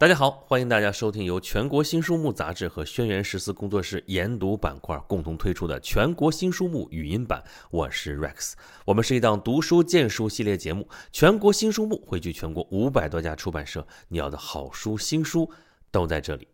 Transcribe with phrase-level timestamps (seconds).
[0.00, 7.44] 大家好，欢迎大家收听由全国新书目杂志和轩辕十四工作室研读板块共同推出的全国新书目语音版。
[7.70, 8.54] 我是 Rex，
[8.86, 10.88] 我们是一档读书荐书系列节目。
[11.12, 15.52] 全国新书目汇聚全国五百多家出版社，你要的好书、新书
[15.90, 16.48] 都在这里。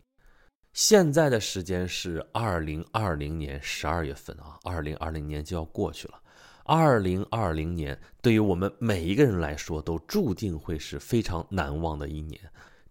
[0.73, 6.19] 现在的时间是二零二零年十二月份啊，二零二零年就要过去了。
[6.65, 12.41] 二零二零年对于我们每一个人来说，都注定会是非常难忘的一年。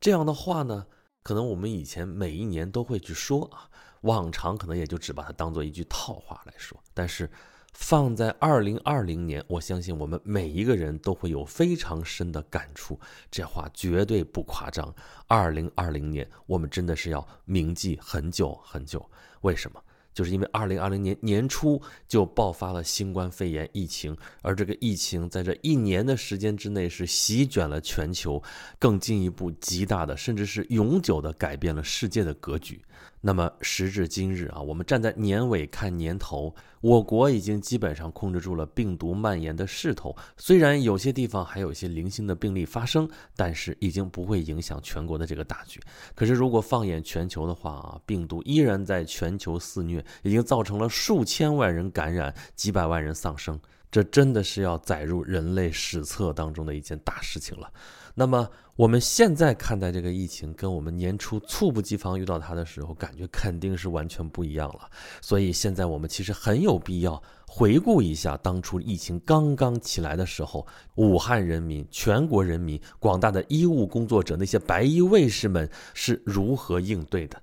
[0.00, 0.86] 这样的话呢，
[1.22, 3.68] 可能我们以前每一年都会去说啊，
[4.02, 6.78] 往常可能也就只把它当做一句套话来说。
[6.94, 7.30] 但是
[7.72, 12.98] 放在二零二零年，我相信我们每一个人都会有非常深的感触，
[13.30, 14.94] 这话绝对不夸张。
[15.26, 19.10] 二零二零年，我们真的是要铭记很久很久。
[19.42, 19.82] 为什么？
[20.16, 28.42] 就是因为二零二零年年初就爆发了新冠肺炎疫情，而这个疫情在这一年的时间之内是席卷了全球，
[28.78, 32.80] 更进一步极大的，甚至是永久的改变了世界的格局。
[33.26, 40.14] 那么时至今日啊，我们站在年尾看年头，我国已经基本上控制住了病毒蔓延的势头。
[40.36, 45.80] 虽然有些地方还有一些零星的病例发生，但是已经不会影响全国的这个大局。
[46.14, 53.58] 可是如果放眼全球的话啊，病毒依然在全球肆虐，已经造成了数千万人感染，几百万人丧生。
[53.90, 57.72] 这真的是要载入人类史册当中的一件大事情了。
[58.18, 64.88] 那么我们现在看待这个疫情，跟我们年初猝不及防遇到它的时候，感觉肯定是完全不一样了。
[65.20, 77.40] 所以现在我们其实很有必要回顾一下当初疫情刚刚起来的时候，武汉人民、全国人民、广大的医务工作者、那些白衣卫士们是如何应对的。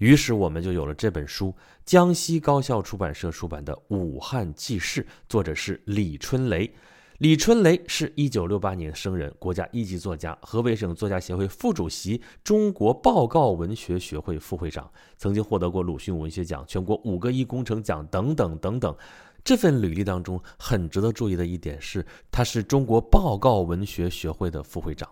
[0.00, 6.72] 于是我们就有了这本书，江西高校出版社出版的《武汉纪事》，作者是李春雷。
[7.18, 18.96] 李春雷是一九六八年生人，国家一级作家，河北省作家协会副主席，中国报告文学学会副会长，曾经获得过鲁迅文学奖、全国五个一工程奖等等等等。
[19.44, 25.06] 这份履历当中很值得注意的一点是，他是中国报告文学学会的副会长。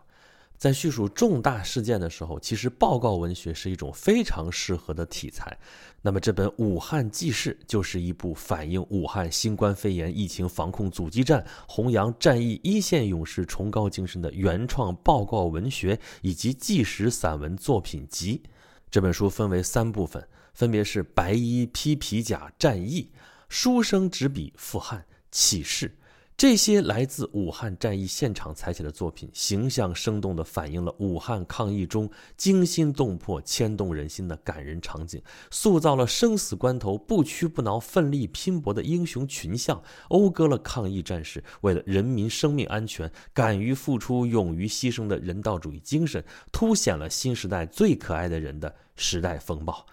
[0.58, 5.56] 在叙述重大事件的时候，其实报告文学是一种非常适合的题材。
[6.02, 18.42] 那么这本《武汉纪事》就是一部反映武汉新冠肺炎疫情防控阻击战、弘扬战役一线勇士崇高精神的原创报告文学以及纪实散文作品集。
[18.90, 23.02] 这本书分为三部分，分别是《白衣披皮甲战役》
[23.48, 25.88] 《书生执笔赴汉启事》。
[26.38, 49.84] 这些来自武汉战役现场采写的作品，形象生动地反映了武汉抗疫中惊心动魄、牵动人心的感人场景，塑造了生死关头不屈不挠、奋力拼搏的英雄群像，讴歌了抗疫战士为了人民生命安全敢于付出、勇于牺牲的人道主义精神，凸显了新时代最可爱的人的时代风暴。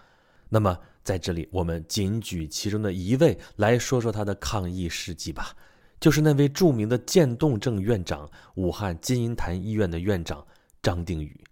[0.48, 5.56] 那么，在这里，我们仅举其中的一位来说说他的抗疫事迹吧。
[5.98, 10.46] 就是那位著名的渐冻症院长，武汉金银潭医院的院长
[10.82, 11.42] 张定宇。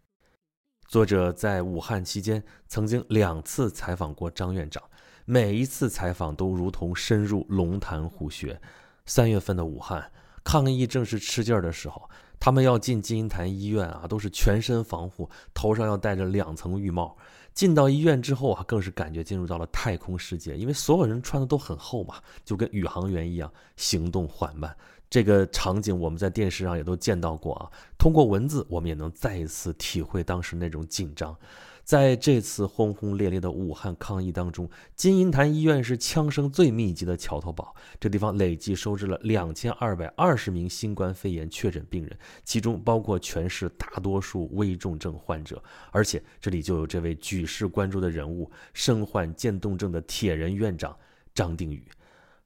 [0.87, 4.83] 作者在武汉期间曾经两次采访过张院长，
[5.25, 8.61] 每一次采访都如同深入龙潭虎穴。
[9.07, 10.13] 三月份的武汉
[10.45, 17.17] 抗疫正是吃劲儿的时候，他们要进金银潭医院啊，都是全身防护，头上要戴着两层浴帽。
[17.55, 24.77] 进到医院之后啊，更是感觉进入到了太空世界，因为所有人穿的都很厚嘛，就跟宇航员一样，行动缓慢。
[25.09, 31.37] 这个场景我们在电视上也都见到过啊，通过文字我们也能再一次体会当时那种紧张。
[31.85, 37.75] 在这次轰轰烈烈的武汉抗疫当中，金银潭医院是枪声最密集的桥头堡。
[38.01, 45.63] 这地方累计收治了两千二百二十名新冠肺炎确诊病人，其中包括全市大多数危重症患者。
[45.91, 50.97] 而且这里就有这位举世关注的人物——身患渐冻症的铁人院长
[51.35, 51.87] 张定宇。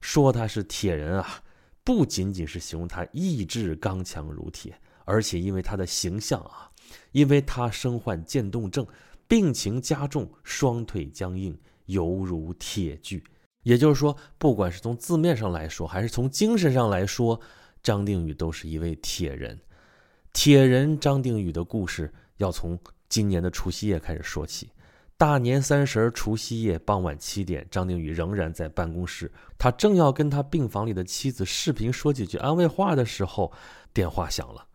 [0.01, 1.41] 说他是铁人啊，
[1.85, 6.69] 不仅仅是形容他意志刚强如铁，而且因为他的形象啊，
[7.13, 8.85] 因为他身患渐冻症。
[9.29, 11.55] 病情加重，双腿僵硬，
[11.85, 13.23] 犹如铁锯。
[13.61, 17.39] 也就是说，不管是从字面上来说，还是从精神上来说，
[17.83, 19.59] 张定宇都是一位铁人。
[20.33, 22.77] 铁人张定宇的故事要从
[23.07, 24.71] 今年的除夕夜开始说起。
[25.15, 33.51] 大年三十儿除夕夜傍晚七点，张定宇仍然在办公室，他正要跟他病房里的妻子视频说几句安慰话的时候，
[33.93, 34.65] 电话响了。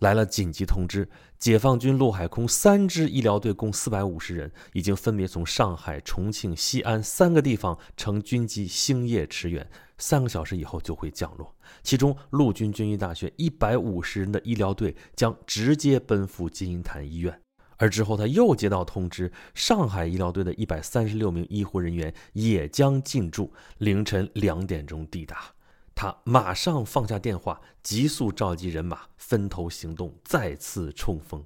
[0.00, 1.08] 来了紧急通知，
[1.42, 9.68] 解放军陆海空三支医疗队共四百五十人，已经分别从上海、重庆、西安三个地方乘军机星夜驰援，
[9.98, 11.52] 三个小时以后就会降落。
[11.82, 17.36] 其中，陆军军医大学一百五十人的医疗队将直接奔赴金银潭医院。
[17.76, 25.52] 而之后他又接到通知，上海医疗队的一百三十六名医护人员也将进驻，凌晨两点钟抵达。
[25.94, 31.44] 他马上放下电话，急速召集人马，分头行动，再次冲锋。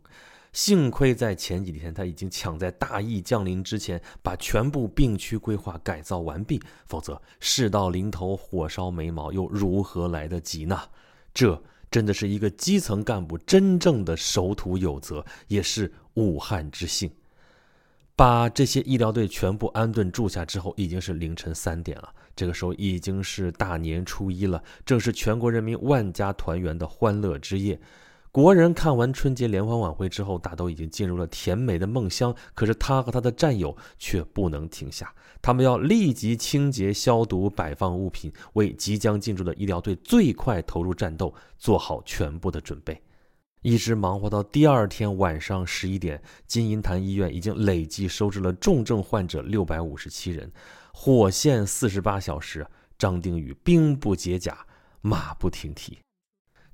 [0.53, 10.81] 幸亏在前几天，他已经抢在大疫降临之前，把全部病区规划改造完毕，否则事到临头，火烧眉毛，又如何来得及呢？
[11.35, 17.11] 这真的是一个基层干部真正的守土有责，也是武汉之幸。
[18.15, 22.15] 把这些医疗队全部安顿住下之后，已经是凌晨三点了。
[22.37, 27.81] 这个时候已经是大年初一了，正是全国人民万家团圆的欢乐之夜。
[28.31, 32.37] 国人看完春节联欢晚会之后，大都已经进入了甜美的梦乡。
[32.55, 35.11] 可是他和他的战友却不能停下，
[35.41, 43.01] 他们要立即清洁消毒、摆放物品，为即将进驻的医疗队最快投入战斗做好全部的准备。
[43.63, 50.53] 一直忙活到第二天晚上十一点，金银潭医院已经累计收治了重症患者六百五十七人。
[50.99, 52.67] 火线四十八小时，
[52.99, 54.67] 张定宇兵不解甲，
[55.03, 55.99] 马不停蹄。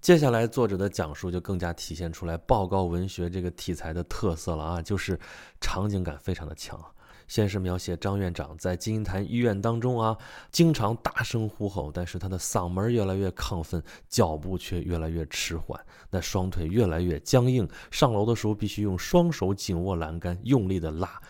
[0.00, 5.18] 接下来，作者的讲述就更加体现出来报告文学这个题材的特色了啊，就是
[5.60, 6.80] 场景感非常的强。
[7.26, 10.16] 先是描写张院长在金银潭医院当中啊，
[10.52, 21.20] 经常大声呼吼，但是他的嗓门越来越亢奋，脚步却越来越迟缓，那双腿越来越僵硬，上楼的时候必须用双手紧握栏杆，用力的拉，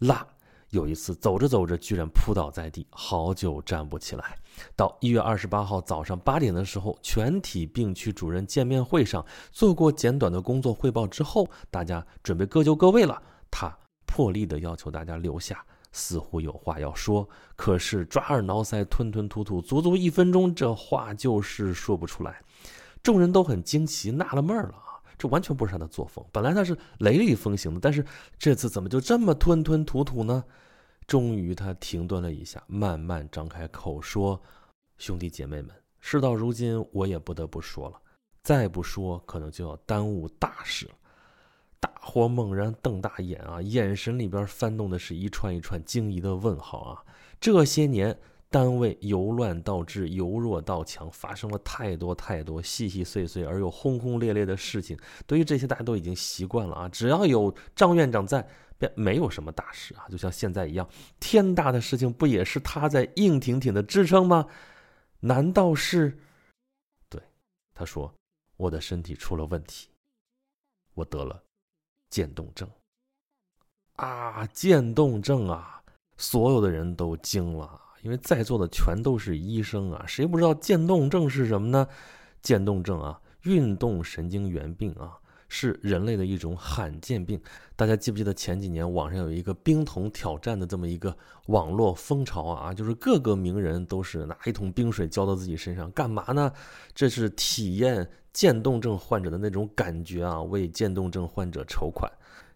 [0.00, 0.26] 拉。
[0.70, 4.36] 有一次走着走着，居然扑倒在地，好久站不起来。
[4.76, 13.20] 到一月二十八号早上八点的时候，全体病区主任见面会上做过简短的工作汇报之后，大家准备各就各位了。
[13.50, 13.76] 他
[14.06, 22.40] 破例的要求大家留下，似乎有话要说，可是抓耳挠腮，吞吞吐吐，足足一分钟，这话就是说不出来。
[23.02, 24.74] 众人都很惊奇，纳了闷了，
[25.20, 26.24] 这完全不是他的作风。
[26.32, 28.02] 本来他是雷厉风行的，但是
[28.38, 30.42] 这次怎么就这么吞吞吐吐呢？
[31.06, 34.40] 终于，他停顿了一下，慢慢张开口说
[34.96, 35.70] ：“兄弟姐妹们，
[36.00, 38.00] 事到如今，我也不得不说了。
[38.42, 40.92] 再不说，可能就要耽误大事了。”
[41.80, 47.04] 大伙猛然瞪大眼啊，眼神里边翻动的是一串一串惊疑的问号啊！
[47.40, 48.18] 这些年，
[48.50, 54.98] 单位由乱到治，由弱到强，发生了太多太多细细碎碎而又轰轰烈烈的事情。
[55.26, 56.88] 对于这些，大家都已经习惯了啊！
[56.88, 58.46] 只要有张院长在。
[58.80, 60.88] 便没有什么大事啊，就像现在一样，
[61.20, 64.46] 天大的事情不也是他在硬挺挺的支撑吗？
[65.20, 66.18] 难道是？
[67.10, 67.20] 对，
[67.74, 68.10] 他说，
[68.56, 69.90] 我的身体出了问题，
[70.94, 71.42] 我得了
[72.08, 72.66] 渐冻症。
[73.96, 75.82] 啊，渐冻症啊！
[76.16, 81.86] 所有的人都惊了，因为在座的全都是医生啊，谁不知道渐冻症是什么呢？
[82.42, 85.18] 渐冻症啊，运动神经元病啊。
[85.52, 87.36] 是人类的一种罕见病。
[87.74, 91.12] 大家记不记得前几年网上有一个冰桶挑战的这么一个
[91.46, 92.72] 网络风潮啊？
[92.72, 96.52] 就是各个名人都是拿一桶冰水浇到自己身上，干嘛呢？
[96.94, 102.08] 这是体验渐冻症患者的那种感觉啊，为渐冻症患者筹款。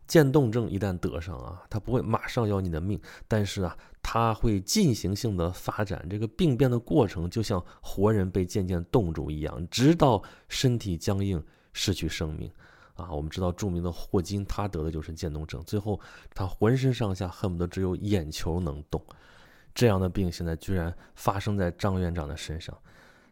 [0.06, 6.06] 渐冻症一旦得上啊，它不会马上要你的命，但是啊，它会进行性的发展。
[6.11, 11.43] 这个病变的过程就像活人被渐渐冻住一样，直到身体僵硬，
[11.73, 12.51] 失去生命。
[12.95, 15.99] 啊，我们知道著名的霍金，他得的就是渐冻症，最后
[16.33, 19.02] 他浑身上下恨不得只有眼球能动。
[19.75, 22.73] 这样的病现在居然发生在张院长的身上。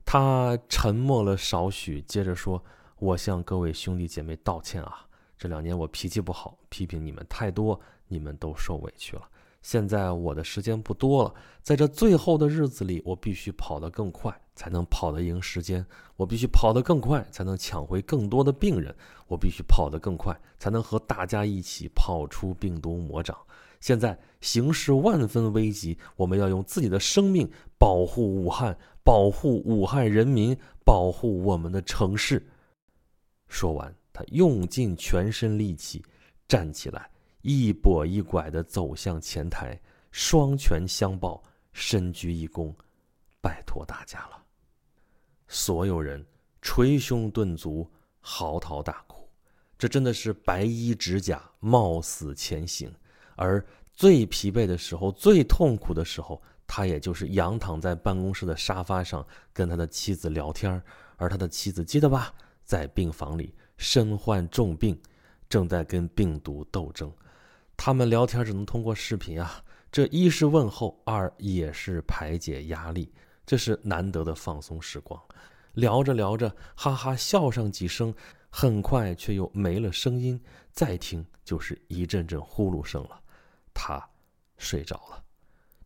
[0.05, 2.61] 他沉默了少许，接着说
[2.99, 5.07] ：“我向各位兄弟姐妹道歉啊，
[5.43, 9.23] 这两年我脾气不好，批评你们太多，你们都受委屈了。”
[9.61, 11.35] 现在我的时间不多了，
[11.65, 15.85] 在这最后的日子里，我必须跑得更快，才能跑得赢时间；
[16.15, 18.95] 我必须跑得更快，才能抢回更多的病人；
[19.27, 23.37] 我必须跑得更快，才能和大家一起跑出病毒魔掌。
[23.81, 32.49] 现在形势万分危急，我们要用自己的生命保护武汉，保护武汉人民，保护我们的城市。
[33.49, 33.93] 说完，
[34.29, 36.05] 用尽全身力气
[36.47, 37.11] 站起来。
[37.43, 39.77] 一跛一拐地走向前台，
[40.13, 42.73] 双拳相抱，深鞠一躬，
[43.41, 44.41] 拜托大家了。
[45.49, 46.25] 所有人
[46.61, 49.29] 捶胸顿足，嚎啕大哭。
[49.77, 52.95] 这真的是白衣执甲，冒死前行。
[53.35, 60.81] 而最疲惫的时候，最痛苦的时候，他也就是仰躺在办公室的沙发上，跟他的妻子聊天
[61.17, 62.33] 而他的妻子记得吧，
[62.65, 63.53] 在病房里
[63.83, 64.97] 身患重病，
[65.49, 67.13] 正在跟病毒斗争。
[67.77, 69.61] 他们聊天只能通过视频啊，
[69.91, 73.13] 这一是问候，二也是排解压力，
[73.45, 75.21] 这是难得的放松时光。
[75.75, 78.15] 聊着聊着，哈哈笑上几声，
[78.51, 83.21] 很快却又没了声音，再听就是一阵阵呼噜声了。
[83.75, 84.01] 他
[84.59, 85.25] 睡着了。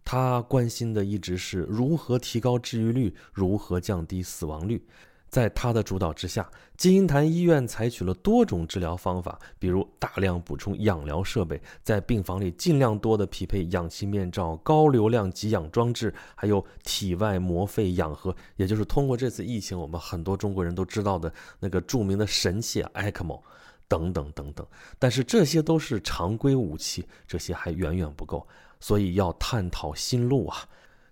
[0.04, 4.86] 他关心的一直是如何提高治愈率，如何降低死亡率。
[5.28, 23.40] 在他的主导之下，金银潭医院采取了多种治疗方法，比如大量补充氧疗设备，在病房里尽量多的匹配氧气面罩、高流量给氧装置，还有体外膜肺氧合，也就是通过这次疫情，我们很多中国人都知道的那个著名的神器 ECMO，
[23.88, 24.66] 等等等等。
[24.98, 28.46] 但是这些都是常规武器，这些还远远不够，
[28.80, 30.66] 所以要探讨新路啊。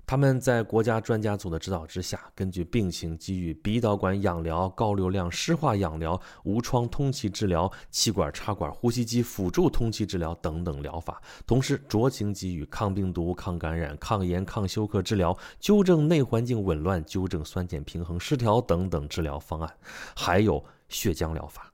[0.06, 19.75] 他们在国家专家组的指导之下，根据病情给予鼻导管氧疗、高流量湿化氧疗、无创通气治疗、气管插管呼吸机辅助通气治疗等等疗法，同时酌情给予抗病毒、抗感染、抗炎、抗休克治疗，纠正内环境紊乱、纠正酸碱平衡失调等等治疗方案，
[20.14, 21.73] 还有血浆疗法。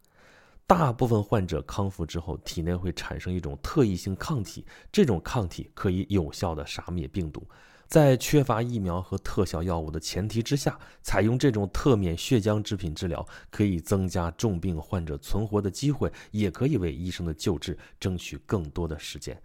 [0.69, 7.45] 大部分患者康复之后，体内会产生一种特异性抗体，这种抗体可以有效的杀灭病毒。
[7.91, 19.37] 在缺乏疫苗和特效药物的前提之下，采用这种特免血浆制品治疗，可以增加重病患者存活的机会，也可以为医生的救治争取更多的时间。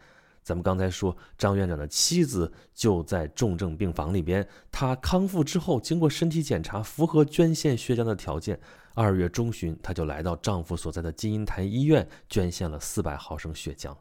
[0.44, 8.60] 咱们刚才说，张院长的妻子就在重症病房里边，她康复之后，经过身体检查，符合捐献血浆的条件。
[8.94, 13.98] 二月中旬，她就来到丈夫所在的金银潭医院，捐献了四百毫升血浆。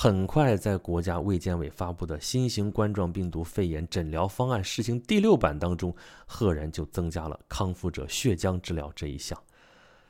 [0.00, 5.92] 很快，在国家卫健委发布的新型冠状病毒肺炎诊疗方案试行第六版当中，
[6.24, 9.36] 赫然就增加了康复者血浆治疗这一项。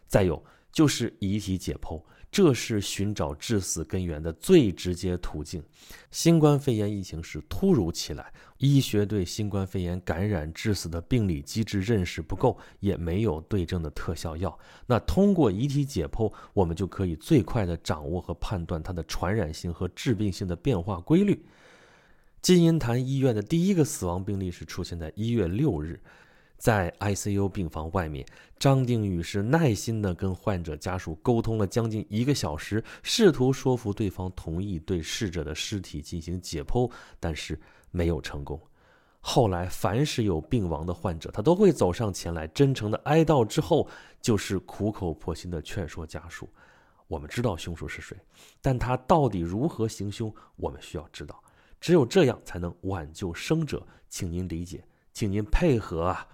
[0.07, 1.99] 再有就是遗体解剖。
[2.31, 5.63] 这是寻找致死根源的最直接途径。
[6.11, 14.57] 新冠肺炎疫情是突如其来，医学对新冠肺炎感染致死的病理机制认识不够，也没有对症的特效药。
[14.87, 21.43] 那通过遗体解剖，我们就可以最快的掌握和判断它的传染性和致病性的变化规律。
[22.43, 26.01] 金银潭医院的第一个死亡病例是出现在一月六日。
[26.59, 28.27] 在 ICU 病房外面，
[28.59, 37.59] 张定宇是耐心地跟患者家属沟通了将近一个小时，试图说服对方同意对逝者的尸体进行解剖，但是
[37.93, 38.61] 没有成功。
[39.21, 43.89] 后来，凡是有病亡的患者，他都会走上前来，真诚的哀悼之后，
[44.21, 46.49] 就是苦口婆心的劝说家属：
[47.07, 48.17] 我们知道凶手是谁，
[48.61, 51.41] 但他到底如何行凶，我们需要知道。
[51.81, 56.27] 只有这样才能挽救生者，请您理解，请您配合啊！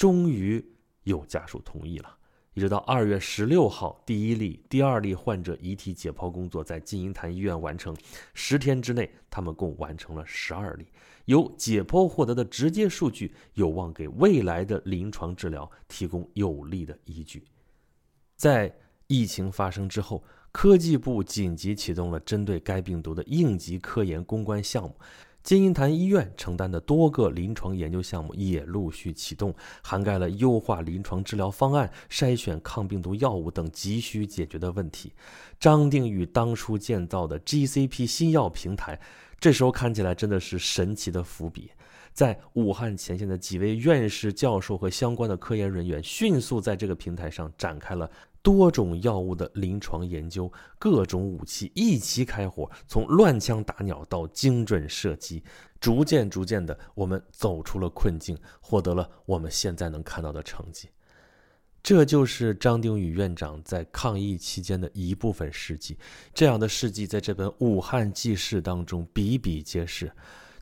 [0.00, 0.64] 终于
[1.02, 2.16] 有家属同意了。
[2.54, 7.94] 一直到二月十六号，第一例、第二例患者遗体解剖工作在金银潭医院完成。
[8.32, 10.86] 十天之内，他们共完成了十二例。
[11.26, 17.44] 由解剖获得的直接数据，有望给未来的临床治疗提供有力的依据。
[18.36, 18.74] 在
[19.06, 24.96] 疫情发生之后，科技部紧急启动了针对该病毒的应急科研攻关项目。
[25.42, 35.12] 金银潭医院承担的多个临床研究项目也陆续启动，涵盖了优化临床治疗方案、筛选抗病毒药物等急需解决的问题。
[35.58, 39.00] 张定宇当初建造的 GCP 新药平台，
[39.40, 41.70] 这时候看起来真的是神奇的伏笔。
[42.12, 48.10] 在武汉前线的几位院士、教授和相关的科研人员，迅速在这个平台上展开了。
[48.42, 55.44] 多种药物的临床研究，各种武器一起开火，从乱枪打鸟到精准射击，
[55.78, 60.88] 逐渐逐渐的，我们走出了困境，获得了我们现在能看到的成绩。
[61.82, 65.98] 这就是张定宇院长在抗疫期间的一部分事迹。
[66.32, 70.10] 这样的事迹在这本《武汉纪事》当中比比皆是。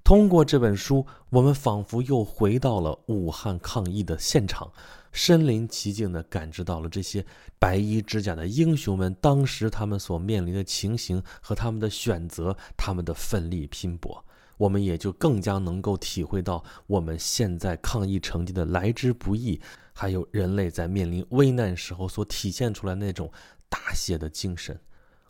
[0.08, 4.72] 通过这本书，我们仿佛又回到了武汉抗疫的现场。
[5.12, 7.22] 身临其境地感知到了这些
[7.58, 14.24] 白衣执甲的英雄们当时他们所面临的情形和他们的选择，他们的奋力拼搏，
[14.56, 19.60] 我们也就更加能够体会到我们现在抗疫成绩的来之不易，
[19.92, 23.30] 还有人类在面临危难时候所体现出来那种
[23.68, 24.80] 大写的精神。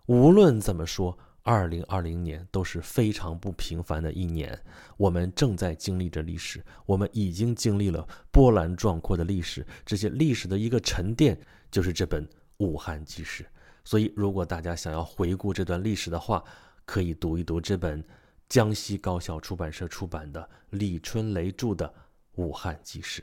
[0.06, 1.18] 无论怎么说。
[1.48, 4.62] 二零二零年都是非常不平凡的一年，
[4.98, 11.40] 我们正在经历着历史，我们已经经历了波澜壮阔的历史，这些历史的一个沉淀
[11.70, 12.22] 就是这本
[12.58, 13.44] 《武汉纪事》。
[13.82, 16.44] 所以，如果大家想要回顾这段历史的话，
[16.84, 18.04] 可以读一读这本
[18.46, 21.88] 江西高校出版社出版的李春雷著的
[22.34, 23.22] 《武汉纪事》。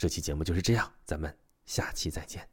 [0.00, 2.48] 这期节目就是这样咱们下期再见。